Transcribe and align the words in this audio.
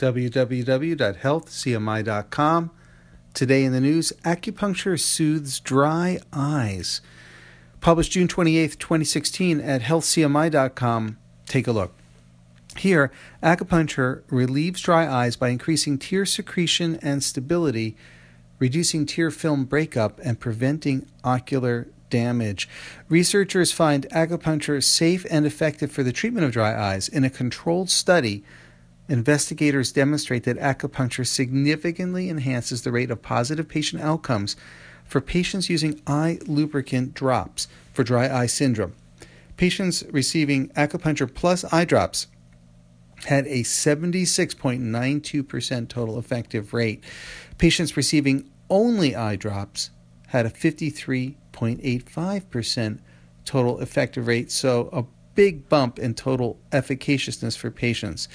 www.healthcmi.com. 0.00 2.70
Today 3.32 3.64
in 3.64 3.72
the 3.72 3.80
news, 3.80 4.12
acupuncture 4.24 4.98
soothes 4.98 5.60
dry 5.60 6.18
eyes. 6.32 7.00
Published 7.80 8.10
June 8.12 8.26
28, 8.26 8.76
2016 8.78 9.60
at 9.60 9.82
healthcmi.com. 9.82 11.18
Take 11.46 11.68
a 11.68 11.72
look. 11.72 11.92
Here, 12.76 13.10
acupuncture 13.42 14.22
relieves 14.30 14.80
dry 14.80 15.06
eyes 15.06 15.36
by 15.36 15.48
increasing 15.48 15.98
tear 15.98 16.24
secretion 16.24 16.98
and 17.02 17.22
stability, 17.22 17.96
reducing 18.58 19.04
tear 19.06 19.30
film 19.30 19.64
breakup, 19.64 20.18
and 20.24 20.40
preventing 20.40 21.06
ocular 21.22 21.88
damage. 22.10 22.68
Researchers 23.08 23.72
find 23.72 24.08
acupuncture 24.10 24.82
safe 24.82 25.24
and 25.30 25.46
effective 25.46 25.90
for 25.90 26.02
the 26.02 26.12
treatment 26.12 26.44
of 26.44 26.52
dry 26.52 26.74
eyes. 26.74 27.08
In 27.08 27.24
a 27.24 27.30
controlled 27.30 27.90
study, 27.90 28.44
investigators 29.10 29.92
demonstrate 29.92 30.44
that 30.44 30.56
acupuncture 30.58 31.26
significantly 31.26 32.30
enhances 32.30 32.82
the 32.82 32.92
rate 32.92 33.10
of 33.10 33.20
positive 33.20 33.68
patient 33.68 34.00
outcomes 34.00 34.54
for 35.04 35.20
patients 35.20 35.68
using 35.68 36.00
eye 36.06 36.38
lubricant 36.46 37.12
drops 37.12 37.66
for 37.92 38.04
dry 38.04 38.32
eye 38.32 38.46
syndrome. 38.46 38.94
Patients 39.56 40.04
receiving 40.10 40.68
acupuncture 40.70 41.28
plus 41.32 41.64
eye 41.72 41.84
drops 41.84 42.26
had 43.26 43.46
a 43.48 43.62
76.92% 43.62 45.88
total 45.88 46.18
effective 46.18 46.72
rate. 46.72 47.04
Patients 47.58 47.96
receiving 47.96 48.48
only 48.70 49.16
eye 49.16 49.36
drops 49.36 49.90
had 50.28 50.46
a 50.46 50.50
53.85% 50.50 53.00
total 53.44 53.80
effective 53.80 54.28
rate, 54.28 54.52
so 54.52 54.88
a 54.92 55.02
big 55.34 55.68
bump 55.68 55.98
in 55.98 56.14
total 56.14 56.60
efficaciousness 56.72 57.58
for 57.58 57.72
patients 57.72 58.28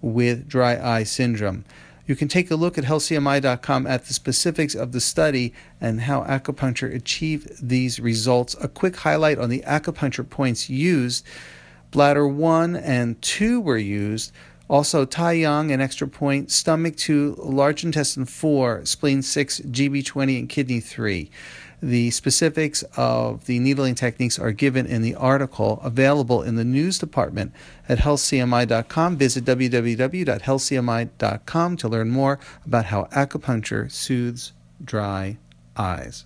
with 0.00 0.48
dry 0.48 0.76
eye 0.76 1.04
syndrome. 1.04 1.64
You 2.06 2.16
can 2.16 2.28
take 2.28 2.50
a 2.50 2.56
look 2.56 2.76
at 2.76 2.84
healthcmi.com 2.84 3.86
at 3.86 4.04
the 4.04 4.14
specifics 4.14 4.74
of 4.74 4.92
the 4.92 5.00
study 5.00 5.54
and 5.80 6.02
how 6.02 6.22
acupuncture 6.24 6.94
achieved 6.94 7.66
these 7.66 7.98
results. 7.98 8.54
A 8.60 8.68
quick 8.68 8.96
highlight 8.96 9.38
on 9.38 9.48
the 9.48 9.62
acupuncture 9.66 10.28
points 10.28 10.68
used 10.68 11.24
bladder 11.90 12.26
1 12.26 12.74
and 12.76 13.22
2 13.22 13.60
were 13.60 13.78
used. 13.78 14.32
Also, 14.68 15.04
Tai 15.04 15.32
Yang, 15.32 15.72
an 15.72 15.80
extra 15.80 16.06
point, 16.08 16.50
stomach 16.50 16.96
2, 16.96 17.36
large 17.38 17.84
intestine 17.84 18.24
4, 18.24 18.86
spleen 18.86 19.20
6, 19.20 19.60
GB20, 19.60 20.38
and 20.38 20.48
kidney 20.48 20.80
3. 20.80 21.30
The 21.82 22.10
specifics 22.12 22.82
of 22.96 23.44
the 23.44 23.58
needling 23.58 23.94
techniques 23.94 24.38
are 24.38 24.52
given 24.52 24.86
in 24.86 25.02
the 25.02 25.14
article 25.16 25.82
available 25.84 26.42
in 26.42 26.56
the 26.56 26.64
news 26.64 26.98
department 26.98 27.52
at 27.90 27.98
healthcmi.com. 27.98 29.18
Visit 29.18 29.44
www.healthcmi.com 29.44 31.76
to 31.76 31.88
learn 31.88 32.08
more 32.08 32.38
about 32.64 32.86
how 32.86 33.04
acupuncture 33.12 33.92
soothes 33.92 34.54
dry 34.82 35.36
eyes. 35.76 36.24